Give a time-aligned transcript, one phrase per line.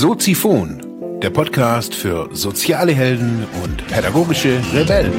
[0.00, 5.12] Soziphon, der Podcast für soziale Helden und pädagogische Rebellen.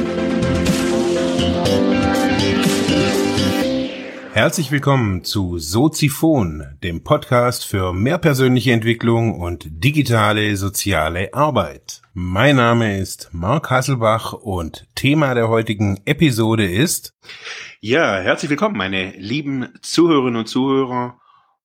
[4.31, 12.01] Herzlich willkommen zu Soziphon, dem Podcast für mehr persönliche Entwicklung und digitale soziale Arbeit.
[12.13, 17.13] Mein Name ist Marc Hasselbach und Thema der heutigen Episode ist
[17.81, 21.19] Ja, herzlich willkommen, meine lieben Zuhörerinnen und Zuhörer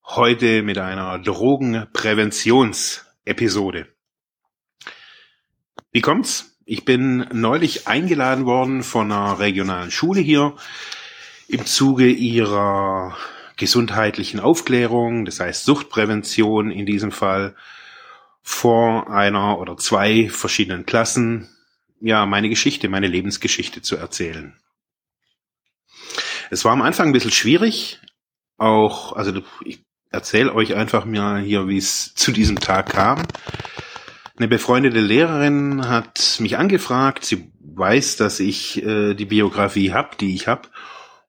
[0.07, 1.17] Heute mit einer
[3.25, 3.87] Drogenpräventionsepisode.
[5.91, 6.57] Wie kommt's?
[6.65, 10.55] Ich bin neulich eingeladen worden von einer regionalen Schule hier
[11.47, 13.15] im Zuge ihrer
[13.55, 17.55] gesundheitlichen Aufklärung, das heißt Suchtprävention in diesem Fall,
[18.41, 21.49] vor einer oder zwei verschiedenen Klassen,
[22.01, 24.59] ja, meine Geschichte, meine Lebensgeschichte zu erzählen.
[26.51, 28.01] Es war am Anfang ein bisschen schwierig,
[28.57, 29.85] auch, also ich
[30.15, 33.21] erzähle euch einfach mal hier, wie es zu diesem Tag kam.
[34.37, 37.25] Eine befreundete Lehrerin hat mich angefragt.
[37.25, 40.69] Sie weiß, dass ich äh, die Biografie habe, die ich habe.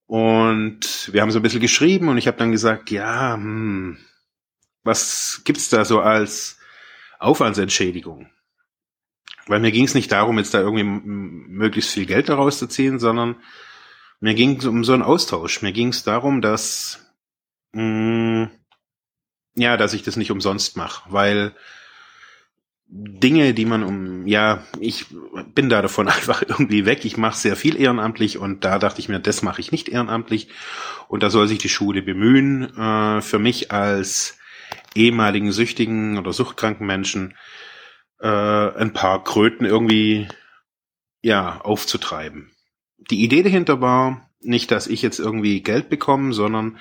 [0.07, 3.99] Und wir haben so ein bisschen geschrieben und ich habe dann gesagt, ja, hm,
[4.85, 6.59] was gibt's da so als
[7.19, 8.31] Aufwandsentschädigung?
[9.49, 13.01] Weil mir ging es nicht darum, jetzt da irgendwie möglichst viel Geld daraus zu ziehen,
[13.01, 13.37] sondern
[14.21, 15.63] mir ging es um so einen Austausch.
[15.63, 17.05] Mir ging es darum, dass
[17.73, 18.51] mh, hm,
[19.57, 21.55] ja, dass ich das nicht umsonst mache, weil
[22.89, 25.07] Dinge, die man um, ja, ich
[25.55, 27.05] bin da davon einfach irgendwie weg.
[27.05, 30.49] Ich mache sehr viel ehrenamtlich und da dachte ich mir, das mache ich nicht ehrenamtlich.
[31.09, 34.39] Und da soll sich die Schule bemühen, äh, für mich als
[34.95, 37.35] ehemaligen süchtigen oder suchtkranken Menschen
[38.21, 40.29] äh, ein paar Kröten irgendwie
[41.23, 42.53] ja aufzutreiben.
[43.11, 46.79] Die Idee dahinter war nicht, dass ich jetzt irgendwie Geld bekomme, sondern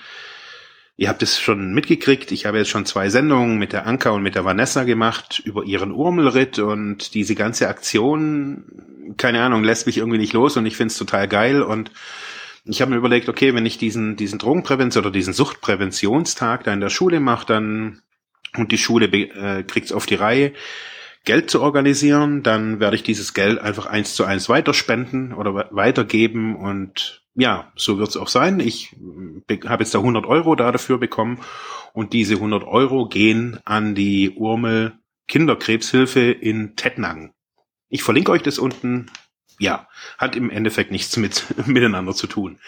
[0.97, 4.23] Ihr habt es schon mitgekriegt, ich habe jetzt schon zwei Sendungen mit der Anka und
[4.23, 8.63] mit der Vanessa gemacht über ihren Urmelritt und diese ganze Aktion,
[9.17, 11.91] keine Ahnung, lässt mich irgendwie nicht los und ich finde es total geil und
[12.63, 16.79] ich habe mir überlegt, okay, wenn ich diesen, diesen Drogenprävention oder diesen Suchtpräventionstag da in
[16.79, 18.01] der Schule mache, dann
[18.55, 20.53] und die Schule äh, kriegt es auf die Reihe,
[21.25, 26.55] Geld zu organisieren, dann werde ich dieses Geld einfach eins zu eins weiterspenden oder weitergeben
[26.55, 28.59] und ja, so wird es auch sein.
[28.59, 28.95] Ich
[29.65, 31.39] habe jetzt da 100 Euro da dafür bekommen
[31.93, 34.93] und diese 100 Euro gehen an die Urmel
[35.27, 37.33] Kinderkrebshilfe in Tettnang.
[37.89, 39.07] Ich verlinke euch das unten.
[39.57, 42.59] Ja, hat im Endeffekt nichts mit miteinander zu tun.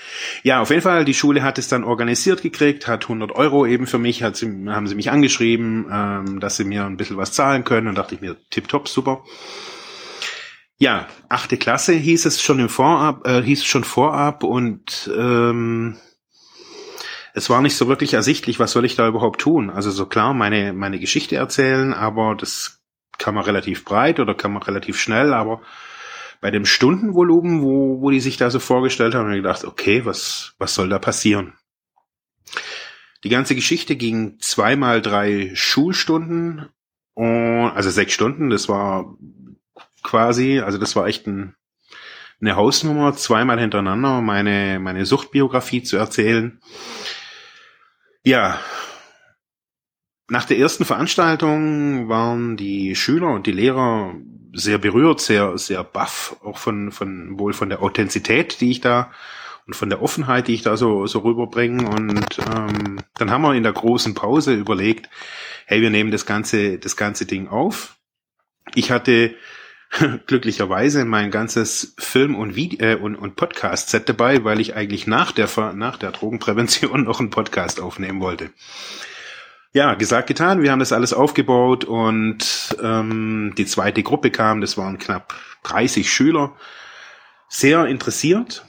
[0.44, 3.88] Ja, auf jeden Fall, die Schule hat es dann organisiert gekriegt, hat 100 Euro eben
[3.88, 7.34] für mich, hat sie, haben sie mich angeschrieben, ähm, dass sie mir ein bisschen was
[7.34, 9.24] zahlen können und dachte ich mir, tipptopp, super.
[10.78, 15.98] Ja, achte Klasse hieß es schon im Vorab, äh, hieß es schon vorab und ähm,
[17.34, 19.70] es war nicht so wirklich ersichtlich, was soll ich da überhaupt tun.
[19.70, 22.80] Also so klar, meine meine Geschichte erzählen, aber das
[23.18, 25.62] kann man relativ breit oder kann man relativ schnell, aber
[26.42, 30.06] bei dem Stundenvolumen, wo, wo die sich da so vorgestellt haben, habe ich gedacht, okay,
[30.06, 31.54] was, was soll da passieren?
[33.24, 36.70] Die ganze Geschichte ging zweimal drei Schulstunden,
[37.18, 39.18] und, also sechs Stunden, das war
[40.04, 40.60] quasi.
[40.60, 41.56] Also das war echt ein,
[42.40, 46.60] eine Hausnummer, zweimal hintereinander meine, meine Suchtbiografie zu erzählen.
[48.24, 48.60] Ja,
[50.30, 54.14] nach der ersten Veranstaltung waren die Schüler und die Lehrer
[54.58, 59.12] sehr berührt, sehr, sehr baff, auch von, von, wohl von der Authentizität, die ich da
[59.68, 61.88] und von der Offenheit, die ich da so, so rüberbringe.
[61.88, 65.10] Und ähm, dann haben wir in der großen Pause überlegt,
[65.66, 67.98] hey, wir nehmen das ganze, das ganze Ding auf.
[68.74, 69.36] Ich hatte
[70.26, 75.32] glücklicherweise mein ganzes Film- und, Video äh, und, und Podcast-Set dabei, weil ich eigentlich nach
[75.34, 78.50] der, nach der Drogenprävention noch einen Podcast aufnehmen wollte.
[79.78, 80.64] Ja, gesagt, getan.
[80.64, 86.12] Wir haben das alles aufgebaut und ähm, die zweite Gruppe kam, das waren knapp 30
[86.12, 86.56] Schüler,
[87.48, 88.66] sehr interessiert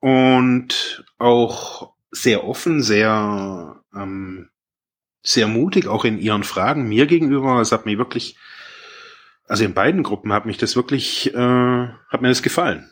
[0.00, 4.50] und auch sehr offen, sehr, ähm,
[5.22, 7.58] sehr mutig, auch in ihren Fragen mir gegenüber.
[7.62, 8.36] Es hat mich wirklich
[9.48, 12.91] also in beiden Gruppen hat mich das wirklich, äh, hat mir das gefallen.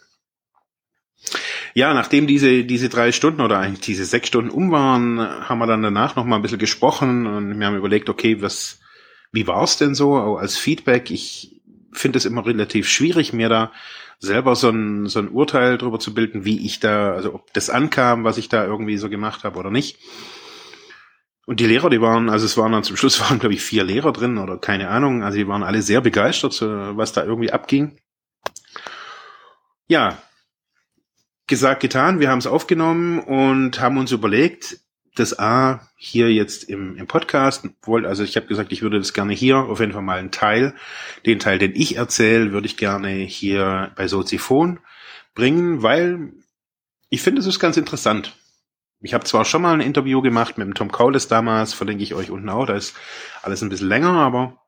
[1.74, 5.66] Ja, nachdem diese, diese drei Stunden oder eigentlich diese sechs Stunden um waren, haben wir
[5.66, 8.80] dann danach noch mal ein bisschen gesprochen und wir haben überlegt, okay, was,
[9.32, 11.10] wie war's denn so als Feedback?
[11.10, 11.60] Ich
[11.92, 13.72] finde es immer relativ schwierig, mir da
[14.18, 17.70] selber so ein, so ein Urteil darüber zu bilden, wie ich da, also ob das
[17.70, 19.98] ankam, was ich da irgendwie so gemacht habe oder nicht.
[21.46, 23.84] Und die Lehrer, die waren, also es waren dann zum Schluss waren, glaube ich, vier
[23.84, 25.22] Lehrer drin oder keine Ahnung.
[25.22, 27.98] Also die waren alle sehr begeistert, was da irgendwie abging.
[29.88, 30.18] Ja,
[31.50, 34.78] gesagt, getan, wir haben es aufgenommen und haben uns überlegt,
[35.16, 39.12] das A hier jetzt im, im Podcast wollte, also ich habe gesagt, ich würde das
[39.12, 40.74] gerne hier auf jeden Fall mal einen Teil,
[41.26, 44.78] den Teil, den ich erzähle, würde ich gerne hier bei Soziphon
[45.34, 46.32] bringen, weil
[47.10, 48.36] ich finde, es ist ganz interessant.
[49.00, 52.14] Ich habe zwar schon mal ein Interview gemacht mit dem Tom Kaulis damals, verlinke ich
[52.14, 52.94] euch unten auch, da ist
[53.42, 54.62] alles ein bisschen länger, aber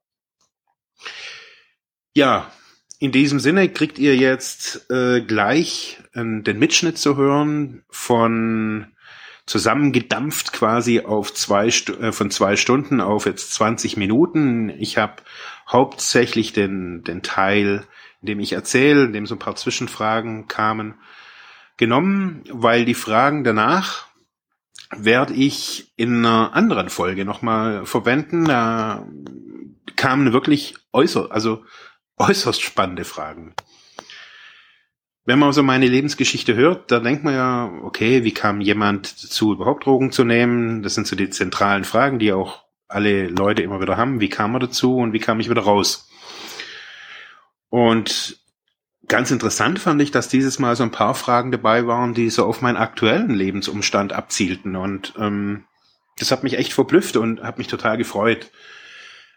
[2.14, 2.50] ja,
[3.02, 8.92] in diesem Sinne kriegt ihr jetzt äh, gleich äh, den Mitschnitt zu hören von
[9.44, 14.68] zusammengedampft quasi auf zwei äh, von zwei Stunden auf jetzt 20 Minuten.
[14.68, 15.16] Ich habe
[15.68, 17.82] hauptsächlich den, den Teil,
[18.20, 20.94] in dem ich erzähle, in dem so ein paar Zwischenfragen kamen,
[21.78, 24.06] genommen, weil die Fragen danach
[24.96, 28.44] werde ich in einer anderen Folge nochmal verwenden.
[28.44, 29.04] Da
[29.96, 31.64] kamen wirklich äußerst, also
[32.22, 33.54] äußerst spannende Fragen
[35.24, 39.52] wenn man so meine Lebensgeschichte hört, da denkt man ja, okay, wie kam jemand dazu,
[39.52, 40.82] überhaupt Drogen zu nehmen?
[40.82, 44.20] Das sind so die zentralen Fragen, die auch alle Leute immer wieder haben.
[44.20, 46.08] Wie kam er dazu und wie kam ich wieder raus?
[47.68, 48.38] Und
[49.06, 52.44] ganz interessant fand ich, dass dieses Mal so ein paar Fragen dabei waren, die so
[52.44, 54.74] auf meinen aktuellen Lebensumstand abzielten.
[54.74, 55.64] Und ähm,
[56.18, 58.50] das hat mich echt verblüfft und hat mich total gefreut.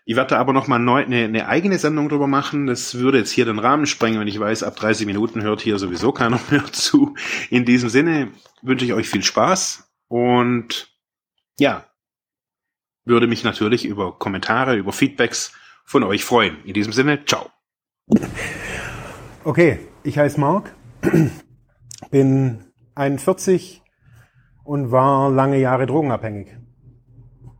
[0.08, 2.68] Ich werde da aber noch mal neu, eine, eine eigene Sendung drüber machen.
[2.68, 5.80] Das würde jetzt hier den Rahmen sprengen, wenn ich weiß, ab 30 Minuten hört hier
[5.80, 7.16] sowieso keiner mehr zu.
[7.50, 8.32] In diesem Sinne
[8.62, 10.96] wünsche ich euch viel Spaß und
[11.60, 11.86] ja,
[13.04, 15.54] würde mich natürlich über Kommentare, über Feedbacks
[15.86, 16.64] von euch freuen.
[16.66, 17.50] In diesem Sinne, ciao.
[19.44, 20.76] Okay, ich heiße Marc,
[22.12, 23.82] bin 41
[24.64, 26.56] und war lange Jahre drogenabhängig.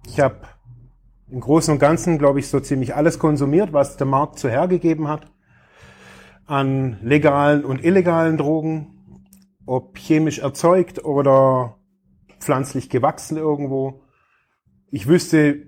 [0.08, 0.48] Ich habe
[1.30, 5.08] im Großen und Ganzen, glaube ich, so ziemlich alles konsumiert, was der Markt zu hergegeben
[5.08, 5.32] hat.
[6.46, 9.22] An legalen und illegalen Drogen,
[9.66, 11.78] ob chemisch erzeugt oder
[12.40, 14.04] pflanzlich gewachsen irgendwo.
[14.92, 15.68] Ich wüsste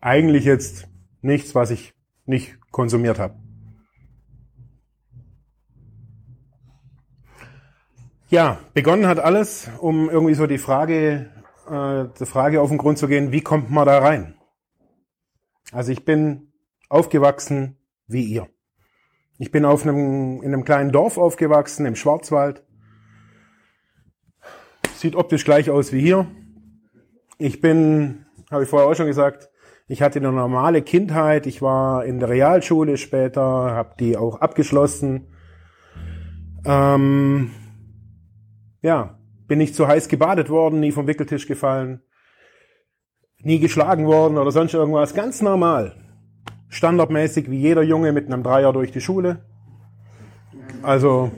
[0.00, 0.86] eigentlich jetzt
[1.22, 1.94] nichts, was ich
[2.26, 3.34] nicht konsumiert habe.
[8.28, 11.30] Ja, begonnen hat alles, um irgendwie so die Frage,
[11.70, 14.37] äh, die Frage auf den Grund zu gehen, wie kommt man da rein?
[15.72, 16.52] Also ich bin
[16.88, 17.76] aufgewachsen
[18.06, 18.48] wie ihr.
[19.38, 22.64] Ich bin auf einem, in einem kleinen Dorf aufgewachsen, im Schwarzwald.
[24.94, 26.26] Sieht optisch gleich aus wie hier.
[27.38, 29.50] Ich bin, habe ich vorher auch schon gesagt,
[29.86, 31.46] ich hatte eine normale Kindheit.
[31.46, 35.28] Ich war in der Realschule später, habe die auch abgeschlossen.
[36.64, 37.52] Ähm,
[38.82, 42.02] ja, bin nicht zu heiß gebadet worden, nie vom Wickeltisch gefallen
[43.42, 45.14] nie geschlagen worden oder sonst irgendwas.
[45.14, 45.94] Ganz normal.
[46.68, 49.44] Standardmäßig wie jeder Junge mit einem Dreier durch die Schule.
[50.82, 51.30] Also,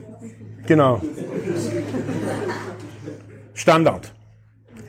[0.67, 1.01] genau.
[3.53, 4.13] Standard.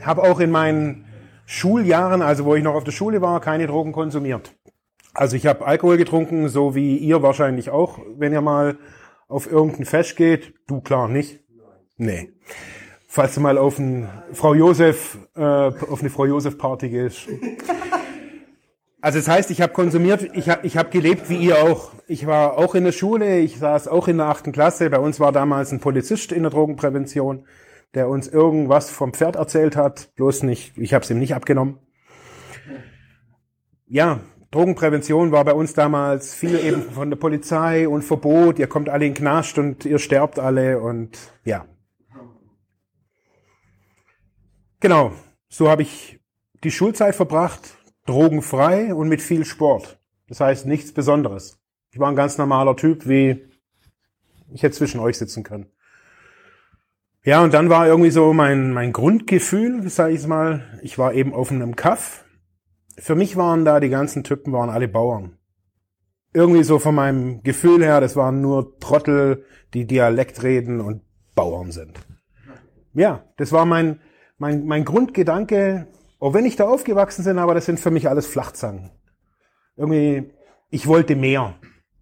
[0.01, 1.05] Habe auch in meinen
[1.45, 4.53] Schuljahren, also wo ich noch auf der Schule war, keine Drogen konsumiert.
[5.13, 8.77] Also ich habe Alkohol getrunken, so wie ihr wahrscheinlich auch, wenn ihr mal
[9.27, 10.53] auf irgendein Fest geht.
[10.67, 11.39] Du klar nicht.
[11.97, 12.33] Nee
[13.13, 17.27] falls du mal auf ein Frau Josef, äh, auf eine Frau Josef Party gehst.
[19.01, 21.91] Also das heißt, ich habe konsumiert, ich habe ich hab gelebt wie ihr auch.
[22.07, 24.89] Ich war auch in der Schule, ich saß auch in der achten Klasse.
[24.89, 27.45] Bei uns war damals ein Polizist in der Drogenprävention,
[27.93, 31.77] der uns irgendwas vom Pferd erzählt hat, bloß nicht, ich habe es ihm nicht abgenommen.
[33.85, 38.89] Ja, Drogenprävention war bei uns damals viel eben von der Polizei und Verbot, ihr kommt
[38.89, 41.65] alle in Knast und ihr sterbt alle und ja,
[44.83, 45.13] Genau,
[45.47, 46.19] so habe ich
[46.61, 49.97] die Schulzeit verbracht, drogenfrei und mit viel Sport.
[50.27, 51.57] Das heißt nichts Besonderes.
[51.91, 53.45] Ich war ein ganz normaler Typ, wie
[54.51, 55.67] ich hätte zwischen euch sitzen können.
[57.23, 61.33] Ja, und dann war irgendwie so mein, mein Grundgefühl, sage ich mal, ich war eben
[61.33, 62.25] auf einem Kaff.
[62.97, 65.37] Für mich waren da die ganzen Typen, waren alle Bauern.
[66.33, 71.03] Irgendwie so von meinem Gefühl her, das waren nur Trottel, die Dialekt reden und
[71.35, 72.05] Bauern sind.
[72.93, 74.01] Ja, das war mein,
[74.43, 75.87] mein, mein Grundgedanke,
[76.19, 78.91] auch wenn ich da aufgewachsen bin, aber das sind für mich alles Flachzangen.
[79.77, 80.33] Irgendwie,
[80.69, 81.55] ich wollte mehr.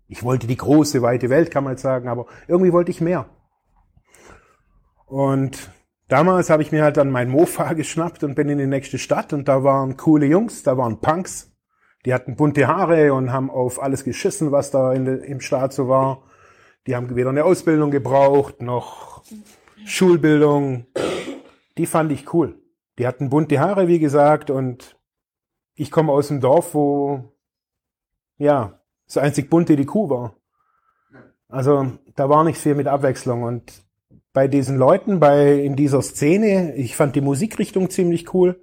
[0.07, 3.29] Ich wollte die große, weite Welt, kann man jetzt sagen, aber irgendwie wollte ich mehr.
[5.05, 5.69] Und
[6.07, 9.33] damals habe ich mir halt dann mein Mofa geschnappt und bin in die nächste Stadt
[9.33, 11.51] und da waren coole Jungs, da waren Punks,
[12.05, 15.87] die hatten bunte Haare und haben auf alles geschissen, was da in im Staat so
[15.87, 16.23] war.
[16.87, 19.21] Die haben weder eine Ausbildung gebraucht, noch
[19.85, 20.87] Schulbildung,
[21.77, 22.59] die fand ich cool.
[22.99, 24.97] Die hatten bunte Haare, wie gesagt, und
[25.75, 27.33] ich komme aus einem Dorf, wo,
[28.37, 30.35] ja, das einzig bunte die Kuh war.
[31.47, 33.83] Also, da war nicht viel mit Abwechslung und
[34.33, 38.61] bei diesen Leuten, bei, in dieser Szene, ich fand die Musikrichtung ziemlich cool.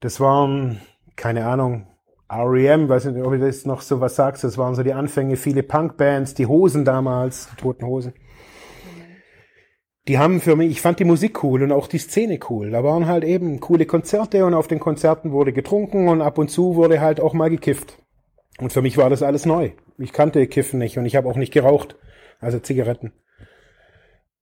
[0.00, 0.80] Das waren,
[1.14, 1.86] keine Ahnung,
[2.28, 5.36] REM, weiß nicht, ob ich das noch so was sagst, das waren so die Anfänge,
[5.36, 8.14] viele Punkbands, die Hosen damals, die Toten Hosen.
[10.08, 12.70] Die haben für mich, ich fand die Musik cool und auch die Szene cool.
[12.70, 16.48] Da waren halt eben coole Konzerte und auf den Konzerten wurde getrunken und ab und
[16.48, 17.98] zu wurde halt auch mal gekifft.
[18.58, 19.72] Und für mich war das alles neu.
[19.98, 21.96] Ich kannte Kiffen nicht und ich habe auch nicht geraucht,
[22.40, 23.12] also Zigaretten.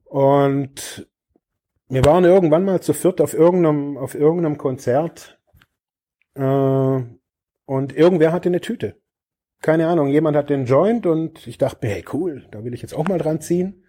[0.05, 1.09] Und
[1.89, 5.41] wir waren irgendwann mal zu viert auf irgendeinem, auf irgendeinem Konzert
[6.35, 8.97] äh, und irgendwer hatte eine Tüte.
[9.63, 12.95] Keine Ahnung, jemand hat den Joint und ich dachte hey cool, da will ich jetzt
[12.95, 13.84] auch mal dran ziehen.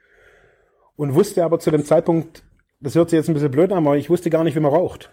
[0.96, 2.44] Und wusste aber zu dem Zeitpunkt,
[2.80, 4.72] das hört sich jetzt ein bisschen blöd an, aber ich wusste gar nicht, wie man
[4.72, 5.12] raucht.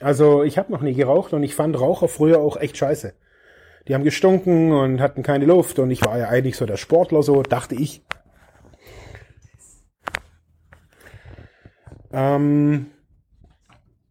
[0.00, 3.14] Also ich habe noch nie geraucht und ich fand Raucher früher auch echt scheiße.
[3.88, 7.22] Die haben gestunken und hatten keine Luft und ich war ja eigentlich so der Sportler,
[7.22, 8.02] so dachte ich.
[12.12, 12.86] Ähm,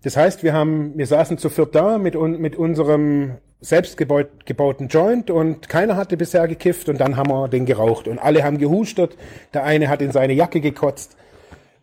[0.04, 5.30] das heißt, wir haben, wir saßen zu viert da mit, mit unserem selbst gebauten Joint
[5.30, 9.18] und keiner hatte bisher gekifft und dann haben wir den geraucht und alle haben gehustet.
[9.54, 11.18] Der eine hat in seine Jacke gekotzt.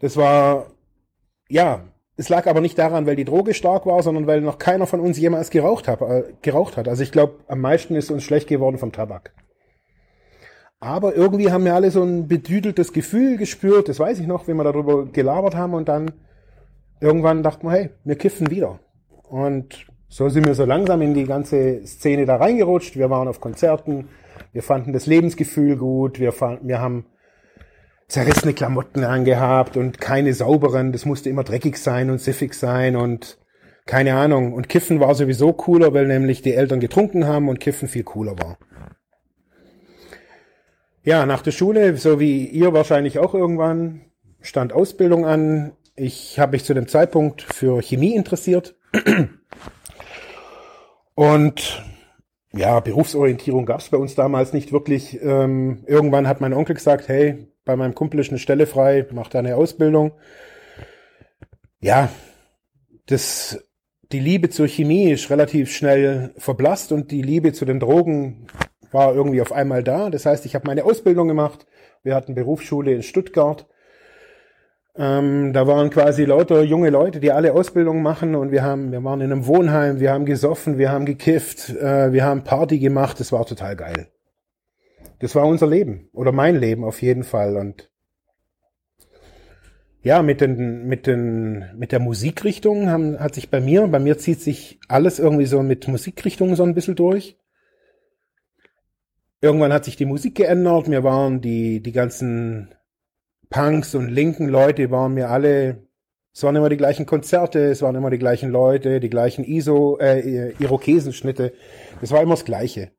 [0.00, 0.66] Das war,
[1.49, 1.85] ja,
[2.16, 5.00] es lag aber nicht daran, weil die Droge stark war, sondern weil noch keiner von
[5.00, 6.00] uns jemals geraucht hat.
[6.00, 6.88] Äh, geraucht hat.
[6.88, 9.35] Also ich glaube, am meisten ist uns schlecht geworden vom Tabak.
[10.80, 13.88] Aber irgendwie haben wir alle so ein bedüdeltes Gefühl gespürt.
[13.88, 16.12] Das weiß ich noch, wenn wir darüber gelabert haben und dann
[17.00, 18.78] irgendwann dachten wir, hey, wir kiffen wieder.
[19.28, 22.96] Und so sind wir so langsam in die ganze Szene da reingerutscht.
[22.96, 24.08] Wir waren auf Konzerten,
[24.52, 27.06] wir fanden das Lebensgefühl gut, wir, fanden, wir haben
[28.08, 33.38] zerrissene Klamotten angehabt und keine sauberen, das musste immer dreckig sein und siffig sein und
[33.84, 34.52] keine Ahnung.
[34.52, 38.38] Und Kiffen war sowieso cooler, weil nämlich die Eltern getrunken haben und Kiffen viel cooler
[38.38, 38.58] war.
[41.02, 44.00] Ja, nach der Schule, so wie ihr wahrscheinlich auch irgendwann,
[44.40, 45.72] stand Ausbildung an.
[45.94, 48.76] Ich habe mich zu dem Zeitpunkt für Chemie interessiert.
[51.16, 51.82] Und
[52.52, 55.18] ja, Berufsorientierung gab es bei uns damals nicht wirklich.
[55.23, 59.28] Ähm, irgendwann hat mein Onkel gesagt, hey, bei meinem Kumpel ist eine Stelle frei, mach
[59.28, 60.12] da eine Ausbildung.
[61.80, 62.11] Ja,
[63.06, 63.66] das,
[64.12, 68.46] die Liebe zur Chemie ist relativ schnell verblasst und die Liebe zu den Drogen
[68.92, 70.11] war irgendwie auf einmal da.
[70.11, 71.66] Das heißt, ich habe meine Ausbildung gemacht.
[72.02, 73.66] Wir hatten Berufsschule in Stuttgart
[74.98, 79.04] ähm, da waren quasi lauter junge Leute, die alle Ausbildung machen und wir haben, wir
[79.04, 83.20] waren in einem Wohnheim, wir haben gesoffen, wir haben gekifft, äh, wir haben Party gemacht,
[83.20, 84.08] das war total geil.
[85.18, 87.90] Das war unser Leben oder mein Leben auf jeden Fall und
[90.06, 94.18] ja, mit den, mit den, mit der Musikrichtung haben, hat sich bei mir, bei mir
[94.18, 97.36] zieht sich alles irgendwie so mit Musikrichtungen so ein bisschen durch.
[99.40, 100.86] Irgendwann hat sich die Musik geändert.
[100.86, 102.75] Mir waren die, die ganzen
[103.50, 105.86] Punks und linken Leute waren mir alle,
[106.32, 109.98] es waren immer die gleichen Konzerte, es waren immer die gleichen Leute, die gleichen ISO,
[109.98, 111.52] äh, Irokesenschnitte.
[112.00, 112.90] Das war immer das Gleiche.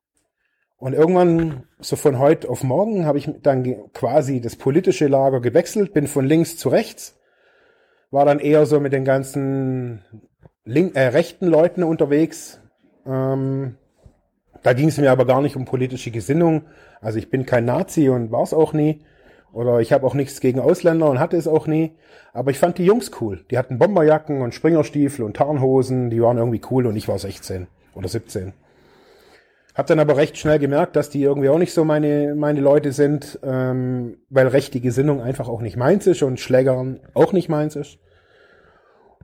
[0.78, 5.94] Und irgendwann, so von heute auf morgen, habe ich dann quasi das politische Lager gewechselt,
[5.94, 7.20] bin von links zu rechts,
[8.12, 10.04] war dann eher so mit den ganzen
[10.64, 12.62] link, äh, rechten Leuten unterwegs.
[13.08, 13.78] Ähm,
[14.62, 16.64] da ging es mir aber gar nicht um politische Gesinnung.
[17.02, 19.02] Also ich bin kein Nazi und war es auch nie.
[19.54, 21.94] Oder ich habe auch nichts gegen Ausländer und hatte es auch nie.
[22.34, 23.46] Aber ich fand die Jungs cool.
[23.50, 26.10] Die hatten Bomberjacken und Springerstiefel und Tarnhosen.
[26.10, 28.54] Die waren irgendwie cool und ich war 16 oder 17.
[29.74, 32.92] Hab dann aber recht schnell gemerkt, dass die irgendwie auch nicht so meine, meine Leute
[32.92, 37.76] sind, ähm, weil rechte Gesinnung einfach auch nicht meins ist und Schlägern auch nicht meins
[37.76, 38.00] ist.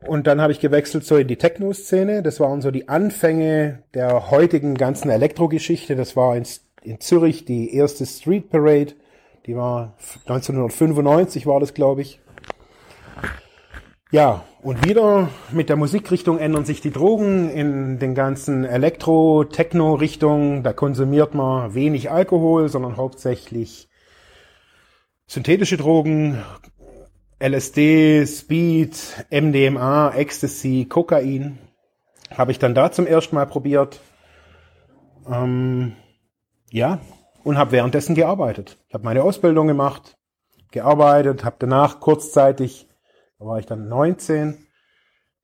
[0.06, 2.22] Und dann habe ich gewechselt so in die Techno-Szene.
[2.22, 5.96] Das waren so die Anfänge der heutigen ganzen Elektrogeschichte.
[5.96, 6.44] Das war in,
[6.84, 8.94] in Zürich die erste Street Parade
[9.46, 9.96] die war
[10.26, 12.20] 1995 war das, glaube ich.
[14.12, 20.62] Ja, und wieder mit der Musikrichtung ändern sich die Drogen in den ganzen Elektro-Techno-Richtungen.
[20.62, 23.90] Da konsumiert man wenig Alkohol, sondern hauptsächlich
[25.26, 26.44] synthetische Drogen,
[27.40, 31.58] LSD, Speed, MDMA, Ecstasy, Kokain.
[32.30, 34.00] Habe ich dann da zum ersten Mal probiert.
[35.28, 35.94] Ähm,
[36.70, 37.02] ja,
[37.44, 38.78] und habe währenddessen gearbeitet.
[38.88, 40.18] Ich habe meine Ausbildung gemacht,
[40.72, 42.90] gearbeitet, habe danach kurzzeitig,
[43.40, 44.58] da war ich dann 19,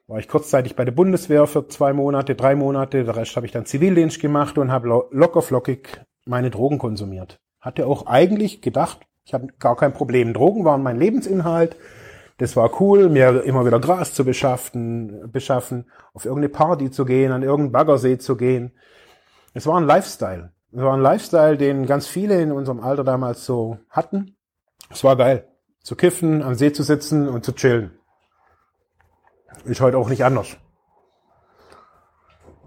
[0.07, 3.51] war ich kurzzeitig bei der Bundeswehr für zwei Monate, drei Monate, der Rest habe ich
[3.51, 7.39] dann Zivildienst gemacht und habe locker flockig meine Drogen konsumiert.
[7.59, 10.33] Hatte auch eigentlich gedacht, ich habe gar kein Problem.
[10.33, 11.75] Drogen waren mein Lebensinhalt.
[12.37, 17.31] Das war cool, mir immer wieder Gras zu beschaffen, beschaffen, auf irgendeine Party zu gehen,
[17.31, 18.71] an irgendeinen Baggersee zu gehen.
[19.53, 20.51] Es war ein Lifestyle.
[20.71, 24.35] Es war ein Lifestyle, den ganz viele in unserem Alter damals so hatten.
[24.89, 25.47] Es war geil.
[25.81, 27.91] Zu kiffen, am See zu sitzen und zu chillen.
[29.65, 30.57] Ist heute auch nicht anders.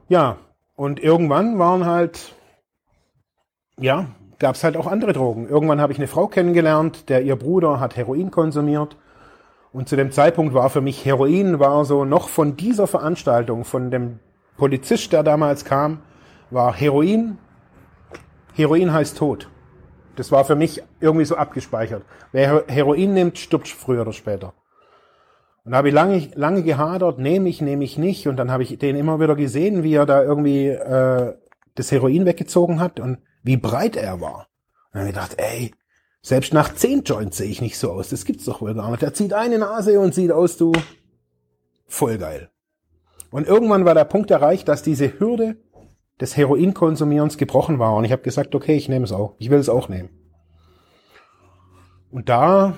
[0.09, 0.38] Ja,
[0.75, 2.35] und irgendwann waren halt,
[3.78, 4.06] ja,
[4.38, 5.49] gab es halt auch andere Drogen.
[5.49, 8.97] Irgendwann habe ich eine Frau kennengelernt, der ihr Bruder hat Heroin konsumiert.
[9.73, 13.90] Und zu dem Zeitpunkt war für mich Heroin, war so noch von dieser Veranstaltung, von
[13.90, 14.18] dem
[14.56, 16.02] Polizist, der damals kam,
[16.50, 17.38] war Heroin.
[18.54, 19.49] Heroin heißt Tod.
[20.16, 22.04] Das war für mich irgendwie so abgespeichert.
[22.32, 24.54] Wer Heroin nimmt, stirbt früher oder später.
[25.64, 28.26] Und da habe ich lange, lange gehadert, nehme ich, nehme ich nicht.
[28.28, 31.35] Und dann habe ich den immer wieder gesehen, wie er da irgendwie äh,
[31.75, 34.49] das Heroin weggezogen hat und wie breit er war.
[34.92, 35.75] Und dann habe ich gedacht, ey,
[36.21, 38.11] selbst nach zehn Joints sehe ich nicht so aus.
[38.11, 39.02] Das gibt's doch wohl gar nicht.
[39.02, 40.73] Er zieht eine Nase und sieht aus, du,
[41.87, 42.50] voll geil.
[43.30, 45.56] Und irgendwann war der Punkt erreicht, dass diese Hürde
[46.21, 47.95] des Heroinkonsumierens gebrochen war.
[47.95, 49.35] Und ich habe gesagt, okay, ich nehme es auch.
[49.38, 50.11] Ich will es auch nehmen.
[52.11, 52.75] Und da,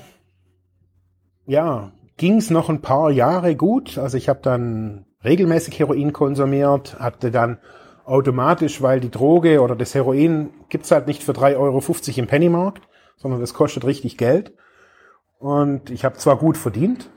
[1.47, 3.99] ja, ging es noch ein paar Jahre gut.
[3.99, 7.59] Also ich habe dann regelmäßig Heroin konsumiert, hatte dann
[8.05, 11.83] automatisch, weil die Droge oder das Heroin gibt's halt nicht für 3,50 Euro
[12.17, 12.83] im Pennymarkt,
[13.17, 14.55] sondern das kostet richtig Geld.
[15.39, 17.11] Und ich habe zwar gut verdient,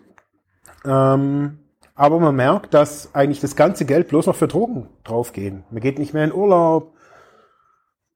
[0.85, 1.59] ähm,
[1.97, 5.63] aber man merkt, dass eigentlich das ganze Geld bloß noch für Drogen draufgehen.
[5.71, 6.93] Man geht nicht mehr in Urlaub.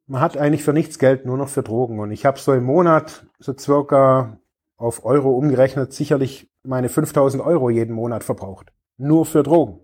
[0.06, 2.00] Man hat eigentlich für nichts Geld, nur noch für Drogen.
[2.00, 4.38] Und ich habe so im Monat so circa
[4.78, 8.72] auf Euro umgerechnet sicherlich meine 5000 Euro jeden Monat verbraucht.
[8.98, 9.80] Nur für Drogen.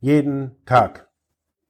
[0.00, 1.08] Jeden Tag.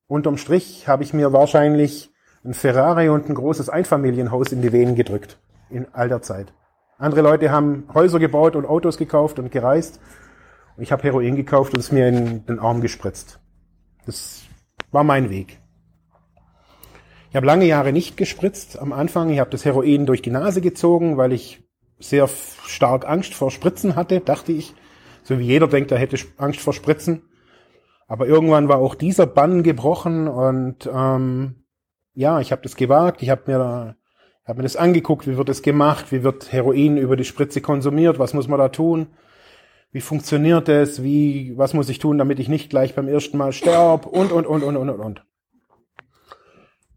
[0.08, 2.12] Unterm Strich habe ich mir wahrscheinlich
[2.44, 5.38] ein Ferrari und ein großes Einfamilienhaus in die Venen gedrückt.
[5.68, 6.52] In all der Zeit.
[6.98, 10.00] Andere Leute haben Häuser gebaut und Autos gekauft und gereist.
[10.78, 13.40] Ich habe Heroin gekauft und es mir in den Arm gespritzt.
[14.06, 14.42] Das
[14.90, 15.60] war mein Weg.
[17.30, 19.30] Ich habe lange Jahre nicht gespritzt am Anfang.
[19.30, 21.62] Ich habe das Heroin durch die Nase gezogen, weil ich
[21.98, 22.28] sehr
[22.66, 24.74] stark Angst vor Spritzen hatte, dachte ich.
[25.22, 27.22] So wie jeder denkt, er hätte Angst vor Spritzen.
[28.08, 31.66] Aber irgendwann war auch dieser Bann gebrochen und ähm,
[32.14, 33.22] ja, ich habe das gewagt.
[33.22, 33.96] Ich habe mir,
[34.44, 38.18] hab mir das angeguckt, wie wird es gemacht, wie wird Heroin über die Spritze konsumiert,
[38.18, 39.08] was muss man da tun,
[39.92, 43.52] wie funktioniert es, wie, was muss ich tun, damit ich nicht gleich beim ersten Mal
[43.52, 45.24] sterb und und und und und und und.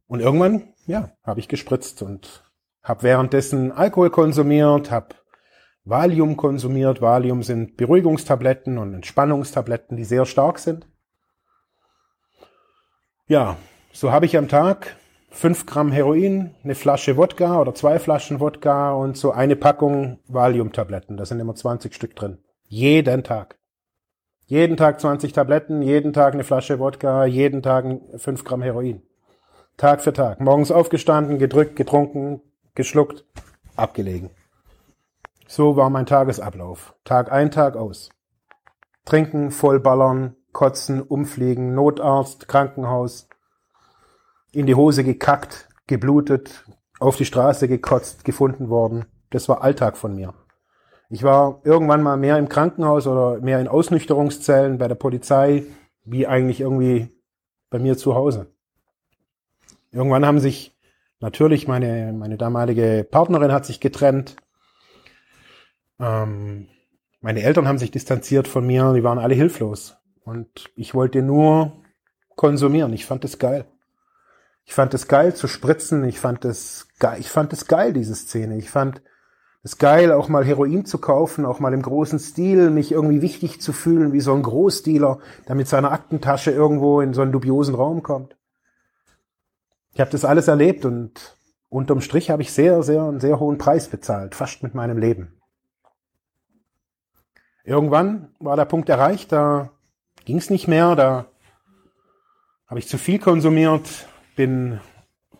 [0.07, 2.43] Und irgendwann, ja, habe ich gespritzt und
[2.83, 5.15] habe währenddessen Alkohol konsumiert, habe
[5.85, 7.01] Valium konsumiert.
[7.01, 10.87] Valium sind Beruhigungstabletten und Entspannungstabletten, die sehr stark sind.
[13.27, 13.57] Ja,
[13.91, 14.95] so habe ich am Tag
[15.29, 21.17] fünf Gramm Heroin, eine Flasche Wodka oder zwei Flaschen Wodka und so eine Packung Valium-Tabletten.
[21.17, 22.37] Da sind immer 20 Stück drin.
[22.75, 23.59] Jeden Tag.
[24.47, 29.03] Jeden Tag 20 Tabletten, jeden Tag eine Flasche Wodka, jeden Tag fünf Gramm Heroin.
[29.77, 30.41] Tag für Tag.
[30.41, 32.41] Morgens aufgestanden, gedrückt, getrunken,
[32.73, 33.25] geschluckt,
[33.75, 34.31] abgelegen.
[35.45, 36.95] So war mein Tagesablauf.
[37.03, 38.09] Tag ein, Tag aus.
[39.05, 43.29] Trinken, vollballern, kotzen, umfliegen, Notarzt, Krankenhaus,
[44.51, 46.65] in die Hose gekackt, geblutet,
[46.99, 49.05] auf die Straße gekotzt, gefunden worden.
[49.29, 50.33] Das war Alltag von mir.
[51.13, 55.63] Ich war irgendwann mal mehr im Krankenhaus oder mehr in Ausnüchterungszellen bei der Polizei,
[56.03, 57.07] wie eigentlich irgendwie
[57.69, 58.47] bei mir zu Hause.
[59.91, 60.75] Irgendwann haben sich
[61.19, 64.37] natürlich meine, meine damalige Partnerin hat sich getrennt.
[65.99, 66.67] Ähm,
[67.21, 69.97] meine Eltern haben sich distanziert von mir, die waren alle hilflos.
[70.23, 71.73] Und ich wollte nur
[72.35, 72.91] konsumieren.
[72.91, 73.65] Ich fand es geil.
[74.65, 76.05] Ich fand es geil zu spritzen.
[76.05, 77.19] Ich fand es geil.
[77.19, 78.57] Ich fand es geil, diese Szene.
[78.57, 79.03] Ich fand
[79.63, 83.61] es geil, auch mal Heroin zu kaufen, auch mal im großen Stil, mich irgendwie wichtig
[83.61, 87.73] zu fühlen, wie so ein Großdealer, der mit seiner Aktentasche irgendwo in so einen dubiosen
[87.73, 88.35] Raum kommt.
[89.93, 91.37] Ich habe das alles erlebt und
[91.69, 95.39] unterm Strich habe ich sehr, sehr einen sehr hohen Preis bezahlt, fast mit meinem Leben.
[97.63, 99.69] Irgendwann war der Punkt erreicht, da
[100.25, 101.27] ging es nicht mehr, da
[102.67, 104.81] habe ich zu viel konsumiert, bin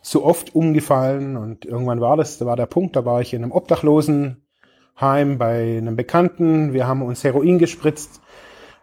[0.03, 3.41] zu oft umgefallen und irgendwann war das, da war der Punkt, da war ich in
[3.41, 8.21] einem Obdachlosenheim bei einem Bekannten, wir haben uns Heroin gespritzt,